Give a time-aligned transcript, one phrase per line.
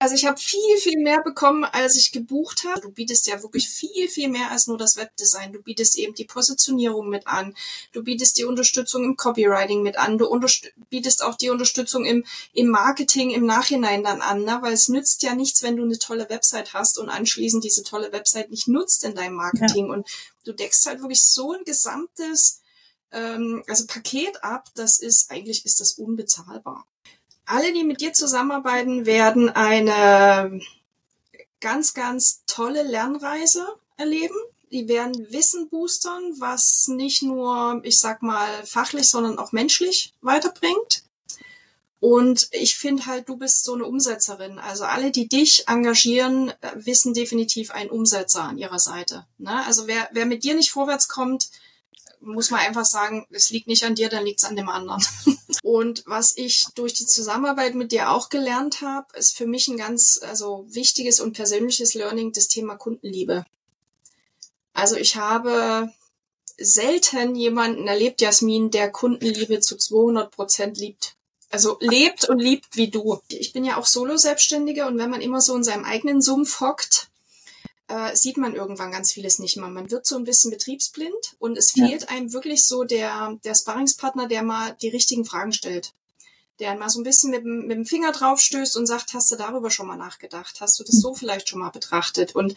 [0.00, 2.80] Also ich habe viel, viel mehr bekommen, als ich gebucht habe.
[2.80, 5.52] Du bietest ja wirklich viel, viel mehr als nur das Webdesign.
[5.52, 7.56] Du bietest eben die Positionierung mit an.
[7.92, 10.16] Du bietest die Unterstützung im Copywriting mit an.
[10.16, 10.28] Du
[10.88, 14.58] bietest auch die Unterstützung im, im Marketing im Nachhinein dann an, ne?
[14.62, 18.12] weil es nützt ja nichts, wenn du eine tolle Website hast und anschließend diese tolle
[18.12, 19.88] Website nicht nutzt in deinem Marketing.
[19.88, 19.94] Ja.
[19.94, 20.08] Und
[20.44, 22.60] du deckst halt wirklich so ein gesamtes
[23.10, 26.86] ähm, also Paket ab, das ist eigentlich ist das unbezahlbar
[27.48, 30.60] alle, die mit dir zusammenarbeiten, werden eine
[31.60, 33.66] ganz, ganz tolle Lernreise
[33.96, 34.36] erleben.
[34.70, 41.04] Die werden Wissen boostern, was nicht nur, ich sag mal, fachlich, sondern auch menschlich weiterbringt.
[42.00, 44.58] Und ich finde halt, du bist so eine Umsetzerin.
[44.58, 49.26] Also alle, die dich engagieren, wissen definitiv einen Umsetzer an ihrer Seite.
[49.38, 49.64] Ne?
[49.66, 51.50] Also wer, wer mit dir nicht vorwärts kommt,
[52.20, 55.04] muss man einfach sagen, es liegt nicht an dir, dann liegt es an dem anderen.
[55.62, 59.76] Und was ich durch die Zusammenarbeit mit dir auch gelernt habe, ist für mich ein
[59.76, 63.44] ganz also wichtiges und persönliches Learning das Thema Kundenliebe.
[64.72, 65.92] Also ich habe
[66.58, 71.14] selten jemanden erlebt, Jasmin, der Kundenliebe zu 200 Prozent liebt.
[71.50, 73.20] Also lebt und liebt wie du.
[73.28, 77.08] Ich bin ja auch Solo-Selbstständige und wenn man immer so in seinem eigenen Sumpf hockt,
[77.88, 79.68] äh, sieht man irgendwann ganz vieles nicht mehr.
[79.68, 82.08] Man wird so ein bisschen betriebsblind und es fehlt ja.
[82.08, 85.94] einem wirklich so der, der Sparringspartner, der mal die richtigen Fragen stellt.
[86.60, 89.36] Der mal so ein bisschen mit, mit dem Finger drauf stößt und sagt, hast du
[89.36, 90.60] darüber schon mal nachgedacht?
[90.60, 92.34] Hast du das so vielleicht schon mal betrachtet?
[92.34, 92.54] Und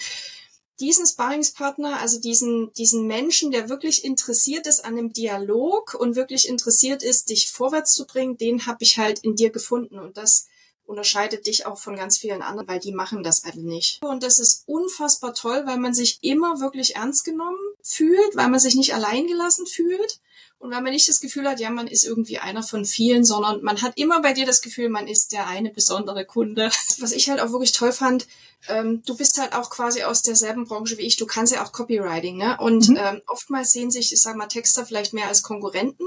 [0.79, 6.47] diesen Sparringspartner, also diesen, diesen Menschen, der wirklich interessiert ist an dem Dialog und wirklich
[6.47, 9.99] interessiert ist, dich vorwärts zu bringen, den habe ich halt in dir gefunden.
[9.99, 10.47] Und das
[10.91, 14.03] unterscheidet dich auch von ganz vielen anderen, weil die machen das alle nicht.
[14.03, 18.59] Und das ist unfassbar toll, weil man sich immer wirklich ernst genommen fühlt, weil man
[18.59, 20.19] sich nicht alleingelassen fühlt
[20.59, 23.63] und weil man nicht das Gefühl hat, ja, man ist irgendwie einer von vielen, sondern
[23.63, 26.69] man hat immer bei dir das Gefühl, man ist der eine besondere Kunde.
[26.99, 28.27] Was ich halt auch wirklich toll fand,
[28.67, 31.71] ähm, du bist halt auch quasi aus derselben Branche wie ich, du kannst ja auch
[31.71, 32.57] Copywriting, ne?
[32.59, 32.97] Und mhm.
[32.97, 36.05] ähm, oftmals sehen sich, ich sag mal, Texter vielleicht mehr als Konkurrenten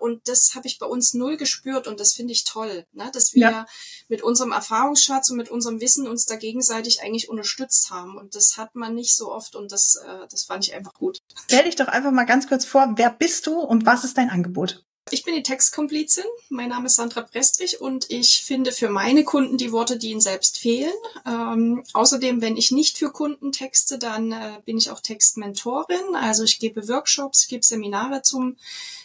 [0.00, 3.10] und das habe ich bei uns null gespürt und das finde ich toll, ne?
[3.12, 3.66] dass wir ja.
[4.08, 8.16] mit unserem Erfahrungsschatz und mit unserem Wissen uns da gegenseitig eigentlich unterstützt haben.
[8.16, 11.20] Und das hat man nicht so oft und das, äh, das fand ich einfach gut.
[11.46, 14.30] Stell dich doch einfach mal ganz kurz vor, wer bist du und was ist dein
[14.30, 14.84] Angebot?
[15.12, 16.24] Ich bin die Textkomplizin.
[16.50, 20.20] Mein Name ist Sandra Prestrich und ich finde für meine Kunden die Worte, die ihnen
[20.20, 20.92] selbst fehlen.
[21.26, 26.14] Ähm, außerdem, wenn ich nicht für Kunden texte, dann äh, bin ich auch Textmentorin.
[26.14, 28.56] Also ich gebe Workshops, ich gebe Seminare zum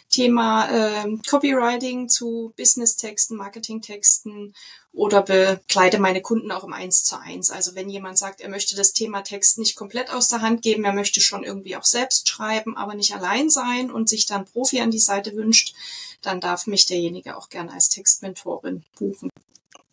[0.08, 4.54] Thema äh, Copywriting zu Business-Texten, Marketing-Texten
[4.92, 7.50] oder begleite meine Kunden auch im Eins zu eins.
[7.50, 10.84] Also wenn jemand sagt, er möchte das Thema Text nicht komplett aus der Hand geben,
[10.84, 14.80] er möchte schon irgendwie auch selbst schreiben, aber nicht allein sein und sich dann Profi
[14.80, 15.74] an die Seite wünscht,
[16.22, 19.30] dann darf mich derjenige auch gerne als Textmentorin buchen.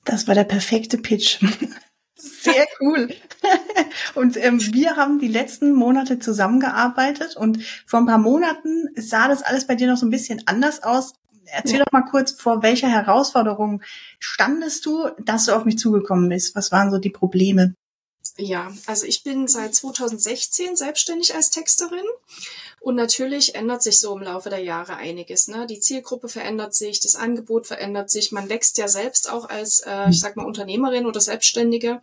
[0.05, 1.39] Das war der perfekte Pitch.
[2.15, 3.13] Sehr cool.
[4.15, 9.41] und ähm, wir haben die letzten Monate zusammengearbeitet und vor ein paar Monaten sah das
[9.41, 11.13] alles bei dir noch so ein bisschen anders aus.
[11.45, 11.85] Erzähl ja.
[11.85, 13.81] doch mal kurz, vor welcher Herausforderung
[14.19, 16.55] standest du, dass du auf mich zugekommen bist?
[16.55, 17.75] Was waren so die Probleme?
[18.37, 22.05] Ja, also ich bin seit 2016 selbstständig als Texterin
[22.83, 25.47] und natürlich ändert sich so im Laufe der Jahre einiges.
[25.47, 25.65] Ne?
[25.67, 30.09] Die Zielgruppe verändert sich, das Angebot verändert sich, man wächst ja selbst auch als, äh,
[30.09, 32.01] ich sag mal, Unternehmerin oder Selbstständige.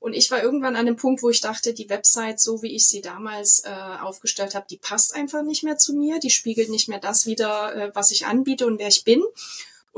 [0.00, 2.86] Und ich war irgendwann an dem Punkt, wo ich dachte, die Website, so wie ich
[2.86, 3.70] sie damals äh,
[4.02, 7.74] aufgestellt habe, die passt einfach nicht mehr zu mir, die spiegelt nicht mehr das wieder,
[7.74, 9.22] äh, was ich anbiete und wer ich bin.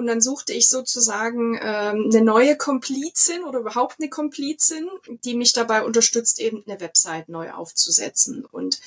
[0.00, 4.88] Und dann suchte ich sozusagen ähm, eine neue Komplizin oder überhaupt eine Komplizin,
[5.26, 8.46] die mich dabei unterstützt, eben eine Website neu aufzusetzen.
[8.46, 8.80] Und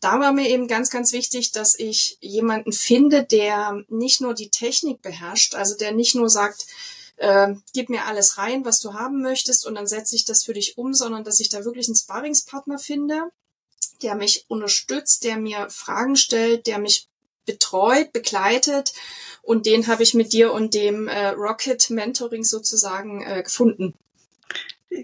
[0.00, 4.48] da war mir eben ganz, ganz wichtig, dass ich jemanden finde, der nicht nur die
[4.48, 6.64] Technik beherrscht, also der nicht nur sagt,
[7.16, 10.54] äh, gib mir alles rein, was du haben möchtest und dann setze ich das für
[10.54, 13.20] dich um, sondern dass ich da wirklich einen Sparringspartner finde,
[14.00, 17.10] der mich unterstützt, der mir Fragen stellt, der mich
[17.44, 18.92] betreut, begleitet
[19.42, 23.94] und den habe ich mit dir und dem äh, Rocket Mentoring sozusagen äh, gefunden.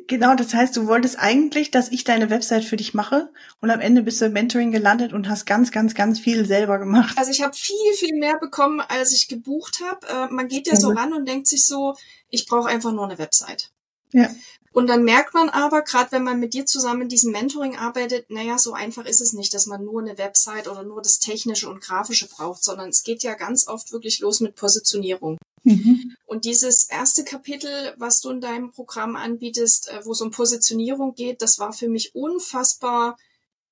[0.07, 3.29] Genau, das heißt, du wolltest eigentlich, dass ich deine Website für dich mache
[3.61, 6.79] und am Ende bist du im Mentoring gelandet und hast ganz, ganz, ganz viel selber
[6.79, 7.19] gemacht.
[7.19, 10.07] Also ich habe viel, viel mehr bekommen, als ich gebucht habe.
[10.07, 11.97] Äh, man geht ja so ran und denkt sich so,
[12.29, 13.71] ich brauche einfach nur eine Website.
[14.13, 14.29] Ja.
[14.73, 18.31] Und dann merkt man aber, gerade wenn man mit dir zusammen in diesem Mentoring arbeitet,
[18.31, 21.69] naja, so einfach ist es nicht, dass man nur eine Website oder nur das Technische
[21.69, 25.39] und Grafische braucht, sondern es geht ja ganz oft wirklich los mit Positionierung.
[25.65, 26.15] Mhm.
[26.25, 31.15] Und dieses erste Kapitel, was du in deinem Programm anbietest, äh, wo es um Positionierung
[31.15, 33.17] geht, das war für mich unfassbar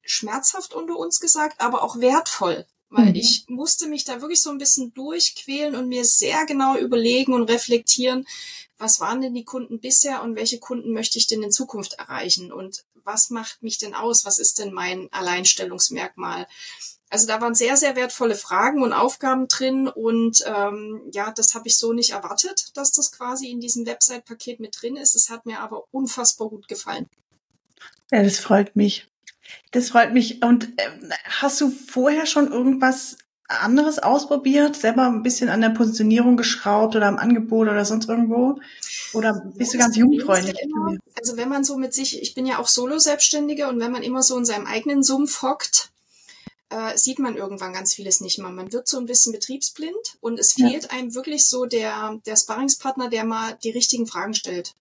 [0.03, 3.17] schmerzhaft unter uns gesagt, aber auch wertvoll, Weil mhm.
[3.17, 7.51] ich musste mich da wirklich so ein bisschen durchquälen und mir sehr genau überlegen und
[7.51, 8.27] reflektieren,
[8.79, 12.53] was waren denn die Kunden bisher und welche Kunden möchte ich denn in Zukunft erreichen
[12.53, 14.25] und was macht mich denn aus?
[14.25, 16.47] Was ist denn mein Alleinstellungsmerkmal?
[17.11, 21.69] Also da waren sehr, sehr wertvolle Fragen und Aufgaben drin und ähm, ja, das habe
[21.69, 25.15] ich so nicht erwartet, dass das quasi in diesem Website-Paket mit drin ist.
[25.15, 27.09] Es hat mir aber unfassbar gut gefallen.
[28.11, 29.09] Ja, das freut mich.
[29.73, 30.43] Das freut mich.
[30.43, 30.91] Und äh,
[31.41, 33.17] hast du vorher schon irgendwas
[33.49, 34.77] anderes ausprobiert?
[34.77, 38.61] Selber ein bisschen an der Positionierung geschraubt oder am Angebot oder sonst irgendwo?
[39.15, 40.55] Oder bist du ganz jungfräulich?
[41.19, 44.23] also wenn man so mit sich, ich bin ja auch Solo-Selbstständige und wenn man immer
[44.23, 45.91] so in seinem eigenen Sumpf hockt,
[46.71, 48.51] äh, sieht man irgendwann ganz vieles nicht mehr.
[48.51, 50.91] Man wird so ein bisschen betriebsblind und es fehlt ja.
[50.91, 54.75] einem wirklich so der, der Sparringspartner, der mal die richtigen Fragen stellt.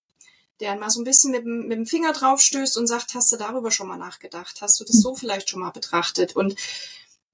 [0.60, 3.38] Der mal so ein bisschen mit, mit dem Finger drauf stößt und sagt, hast du
[3.38, 4.58] darüber schon mal nachgedacht?
[4.62, 6.36] Hast du das so vielleicht schon mal betrachtet?
[6.36, 6.56] Und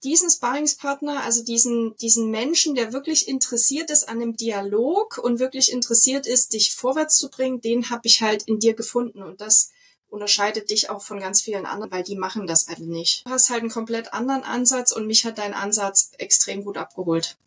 [0.04, 5.72] diesen Sparringspartner, also diesen, diesen Menschen, der wirklich interessiert ist an dem Dialog und wirklich
[5.72, 9.24] interessiert ist, dich vorwärts zu bringen, den habe ich halt in dir gefunden.
[9.24, 9.72] Und das
[10.10, 13.26] unterscheidet dich auch von ganz vielen anderen, weil die machen das alle nicht.
[13.26, 17.38] Du hast halt einen komplett anderen Ansatz und mich hat dein Ansatz extrem gut abgeholt.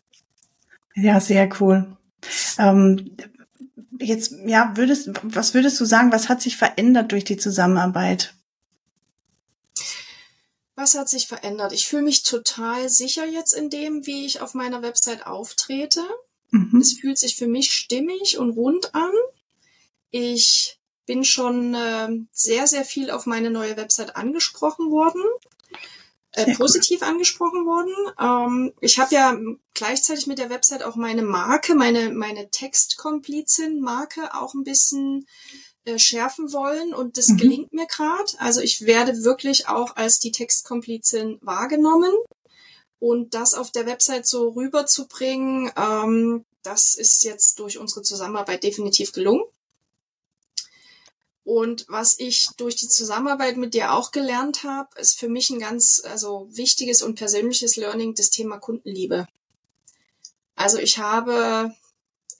[0.94, 1.96] Ja, sehr cool.
[2.58, 3.17] Ähm,
[4.00, 8.34] jetzt, ja, würdest, was würdest du sagen, was hat sich verändert durch die Zusammenarbeit?
[10.75, 11.72] Was hat sich verändert?
[11.72, 16.02] Ich fühle mich total sicher jetzt in dem, wie ich auf meiner Website auftrete.
[16.50, 16.81] Mhm.
[16.81, 19.12] Es fühlt sich für mich stimmig und rund an.
[20.10, 25.22] Ich bin schon äh, sehr, sehr viel auf meine neue Website angesprochen worden.
[26.37, 27.09] Äh, positiv cool.
[27.09, 27.94] angesprochen worden.
[28.21, 29.38] Ähm, ich habe ja
[29.73, 35.27] gleichzeitig mit der Website auch meine Marke, meine, meine Textkomplizin-Marke auch ein bisschen
[35.87, 37.37] äh, schärfen wollen und das mhm.
[37.38, 38.31] gelingt mir gerade.
[38.37, 42.12] Also ich werde wirklich auch als die Textkomplizin wahrgenommen
[42.99, 49.12] und das auf der Website so rüberzubringen, ähm, das ist jetzt durch unsere Zusammenarbeit definitiv
[49.12, 49.44] gelungen.
[51.46, 55.60] Und was ich durch die Zusammenarbeit mit dir auch gelernt habe, ist für mich ein
[55.60, 59.28] ganz also wichtiges und persönliches Learning das Thema Kundenliebe.
[60.56, 61.72] Also ich habe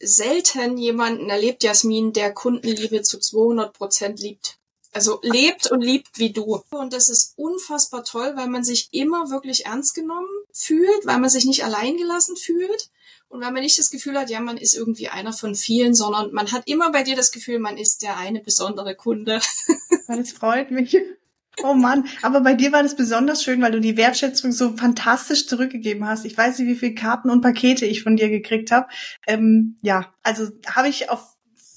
[0.01, 4.59] selten jemanden erlebt, Jasmin, der Kundenliebe zu 200 Prozent liebt.
[4.93, 6.65] Also lebt und liebt wie du.
[6.71, 10.27] Und das ist unfassbar toll, weil man sich immer wirklich ernst genommen
[10.57, 12.91] fühlt, weil man sich nicht alleingelassen fühlt
[13.29, 16.33] und weil man nicht das Gefühl hat, ja, man ist irgendwie einer von vielen, sondern
[16.33, 19.41] man hat immer bei dir das Gefühl, man ist der eine besondere Kunde.
[20.09, 20.97] Das freut mich.
[21.65, 25.47] Oh Mann, aber bei dir war das besonders schön, weil du die Wertschätzung so fantastisch
[25.47, 26.25] zurückgegeben hast.
[26.25, 28.87] Ich weiß nicht, wie viele Karten und Pakete ich von dir gekriegt habe.
[29.27, 31.37] Ähm, ja, also habe ich auf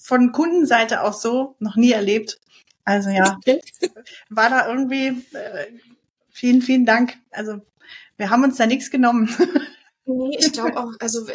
[0.09, 2.39] von Kundenseite auch so noch nie erlebt.
[2.83, 3.39] Also ja,
[4.29, 5.67] war da irgendwie äh,
[6.31, 7.17] vielen, vielen Dank.
[7.31, 7.61] Also
[8.17, 9.35] wir haben uns da nichts genommen.
[10.11, 11.27] Nee, ich glaube auch, also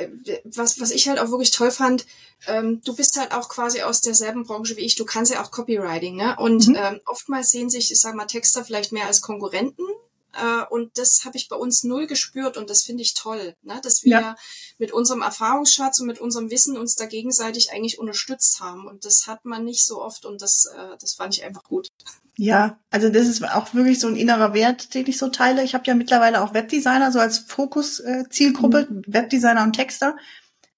[0.43, 2.07] was, was ich halt auch wirklich toll fand,
[2.49, 5.53] ähm, du bist halt auch quasi aus derselben Branche wie ich, du kannst ja auch
[5.53, 6.37] Copywriting, ne?
[6.41, 6.77] Und mhm.
[6.77, 9.85] ähm, oftmals sehen sich, ich sag mal, Texter vielleicht mehr als Konkurrenten.
[10.33, 13.81] Äh, und das habe ich bei uns null gespürt und das finde ich toll, ne?
[13.83, 14.37] dass wir ja.
[14.79, 18.89] mit unserem Erfahrungsschatz und mit unserem Wissen uns da gegenseitig eigentlich unterstützt haben.
[18.89, 21.91] Und das hat man nicht so oft und das, äh, das fand ich einfach gut.
[22.37, 25.63] Ja, also das ist auch wirklich so ein innerer Wert, den ich so teile.
[25.63, 29.03] Ich habe ja mittlerweile auch Webdesigner so als Fokus-Zielgruppe, äh, mhm.
[29.07, 30.17] Webdesigner und Texter.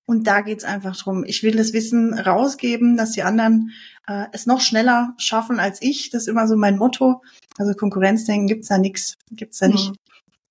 [0.05, 1.25] Und da geht's einfach drum.
[1.25, 3.73] Ich will das Wissen rausgeben, dass die anderen
[4.07, 6.11] äh, es noch schneller schaffen als ich.
[6.11, 7.23] Das ist immer so mein Motto.
[7.59, 9.91] Also Konkurrenzdenken gibt's da nix, gibt's da nicht.
[9.91, 9.97] Mhm.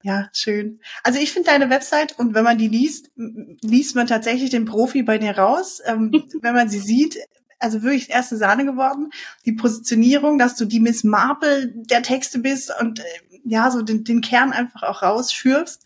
[0.02, 0.82] Ja, schön.
[1.04, 5.04] Also ich finde deine Website und wenn man die liest, liest man tatsächlich den Profi
[5.04, 5.82] bei dir raus.
[5.86, 7.18] Ähm, wenn man sie sieht,
[7.60, 9.12] also wirklich erste Sahne geworden.
[9.46, 13.04] Die Positionierung, dass du die Miss Marple der Texte bist und äh,
[13.46, 15.84] ja, so den, den Kern einfach auch rausführst.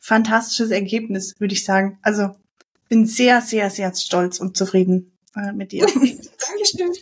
[0.00, 1.98] Fantastisches Ergebnis, würde ich sagen.
[2.02, 2.34] Also
[2.88, 5.86] bin sehr, sehr, sehr stolz und zufrieden äh, mit dir.
[5.86, 6.92] Dankeschön.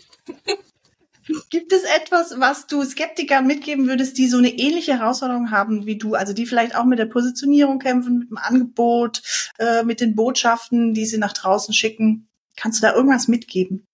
[1.51, 5.99] Gibt es etwas, was du Skeptikern mitgeben würdest, die so eine ähnliche Herausforderung haben wie
[5.99, 9.23] du, also die vielleicht auch mit der Positionierung kämpfen, mit dem Angebot,
[9.59, 12.29] äh, mit den Botschaften, die sie nach draußen schicken?
[12.57, 13.88] Kannst du da irgendwas mitgeben?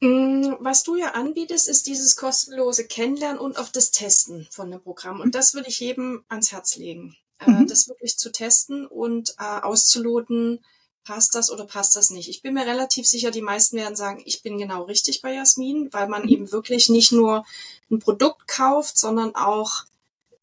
[0.00, 4.80] Mm, was du ja anbietest, ist dieses kostenlose Kennenlernen und auch das Testen von dem
[4.80, 5.20] Programm.
[5.20, 7.66] Und das würde ich jedem ans Herz legen, äh, mhm.
[7.66, 10.60] das wirklich zu testen und äh, auszuloten,
[11.02, 12.28] passt das oder passt das nicht.
[12.28, 15.88] Ich bin mir relativ sicher, die meisten werden sagen, ich bin genau richtig bei Jasmin,
[15.90, 16.28] weil man mhm.
[16.28, 17.44] eben wirklich nicht nur
[17.90, 19.84] ein Produkt kauft, sondern auch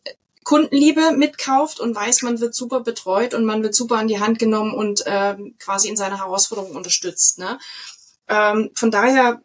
[0.04, 4.20] äh, Kundenliebe mitkauft und weiß, man wird super betreut und man wird super an die
[4.20, 7.38] Hand genommen und ähm, quasi in seiner Herausforderung unterstützt.
[7.38, 7.58] Ne?
[8.28, 9.42] Ähm, von daher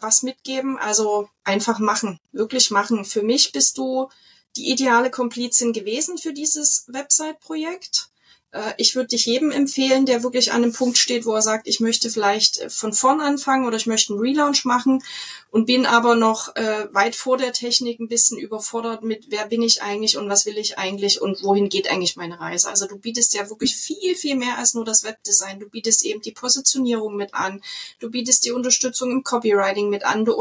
[0.00, 3.04] was mitgeben, also einfach machen, wirklich machen.
[3.04, 4.08] Für mich bist du
[4.56, 8.09] die ideale Komplizin gewesen für dieses Website-Projekt.
[8.52, 11.68] Äh, ich würde dich jedem empfehlen, der wirklich an einem Punkt steht, wo er sagt,
[11.68, 15.02] ich möchte vielleicht äh, von vorn anfangen oder ich möchte einen Relaunch machen
[15.50, 19.62] und bin aber noch äh, weit vor der Technik ein bisschen überfordert mit, wer bin
[19.62, 22.68] ich eigentlich und was will ich eigentlich und wohin geht eigentlich meine Reise.
[22.68, 25.58] Also du bietest ja wirklich viel, viel mehr als nur das Webdesign.
[25.58, 27.62] Du bietest eben die Positionierung mit an.
[27.98, 30.24] Du bietest die Unterstützung im Copywriting mit an.
[30.24, 30.36] Du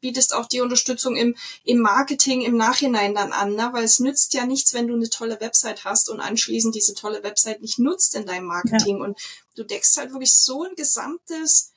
[0.00, 1.34] bietest auch die Unterstützung im,
[1.64, 3.70] im Marketing im Nachhinein dann an, ne?
[3.72, 7.22] weil es nützt ja nichts, wenn du eine tolle Website hast und anschließend diese tolle
[7.22, 8.98] Website Website nicht nutzt in deinem Marketing.
[8.98, 9.04] Ja.
[9.04, 9.18] Und
[9.56, 11.72] du deckst halt wirklich so ein gesamtes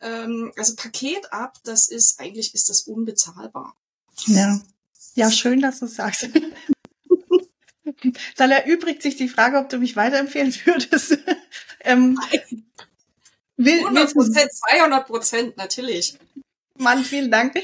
[0.00, 3.76] ähm, also Paket ab, das ist, eigentlich ist das unbezahlbar.
[4.26, 4.60] Ja.
[5.14, 6.28] Ja, schön, dass du sagst.
[8.36, 11.18] Dann erübrigt sich die Frage, ob du mich weiterempfehlen würdest.
[11.80, 12.18] ähm,
[13.58, 16.18] 100 Prozent, 200 Prozent, natürlich.
[16.78, 17.54] Mann, vielen Dank.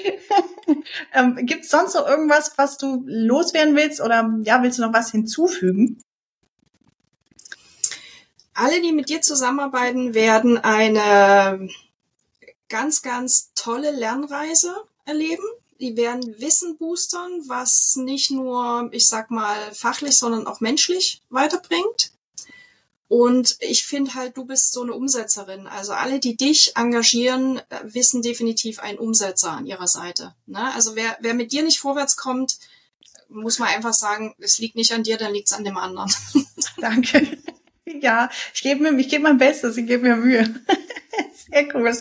[1.14, 4.92] ähm, Gibt es sonst noch irgendwas, was du loswerden willst oder ja, willst du noch
[4.92, 6.00] was hinzufügen?
[8.58, 11.68] Alle, die mit dir zusammenarbeiten, werden eine
[12.68, 14.74] ganz, ganz tolle Lernreise
[15.04, 15.44] erleben.
[15.80, 22.10] Die werden Wissen boostern, was nicht nur, ich sag mal, fachlich, sondern auch menschlich weiterbringt.
[23.06, 25.66] Und ich finde halt, du bist so eine Umsetzerin.
[25.66, 30.34] Also alle, die dich engagieren, wissen definitiv einen Umsetzer an ihrer Seite.
[30.46, 30.74] Ne?
[30.74, 32.58] Also wer, wer mit dir nicht vorwärts kommt,
[33.28, 36.12] muss man einfach sagen, es liegt nicht an dir, dann liegt es an dem anderen.
[36.76, 37.38] Danke.
[38.00, 40.54] Ja, ich gebe mir, ich gebe mein Bestes, ich gebe mir Mühe.
[41.50, 41.92] Sehr cool.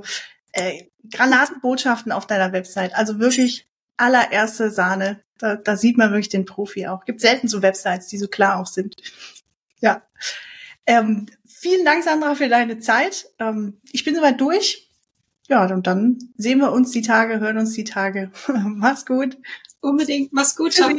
[0.52, 2.96] äh, Granatenbotschaften auf deiner Website.
[2.96, 5.22] Also wirklich allererste Sahne.
[5.38, 7.04] Da, da sieht man wirklich den Profi auch.
[7.04, 8.96] Gibt selten so Websites, die so klar auch sind.
[9.80, 10.02] Ja.
[10.87, 13.26] Ähm, vielen Dank, Sandra, für deine Zeit.
[13.38, 14.90] Ähm, ich bin soweit durch.
[15.49, 18.32] Ja, und dann sehen wir uns die Tage, hören uns die Tage.
[18.49, 19.38] Mach's gut.
[19.80, 20.32] Unbedingt.
[20.32, 20.72] Mach's gut.
[20.72, 20.90] Ciao.